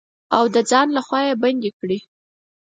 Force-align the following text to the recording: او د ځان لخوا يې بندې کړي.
او 0.35 0.43
د 0.53 0.57
ځان 0.69 0.87
لخوا 0.97 1.19
يې 1.27 1.33
بندې 1.43 1.69
کړي. 1.79 1.99